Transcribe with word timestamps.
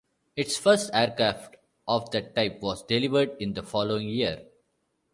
Its 0.35 0.57
first 0.57 0.89
aircraft 0.95 1.57
of 1.87 2.09
that 2.09 2.33
type 2.35 2.59
was 2.59 2.81
delivered 2.85 3.35
in 3.39 3.53
the 3.53 3.61
following 3.61 4.09
year. 4.09 4.47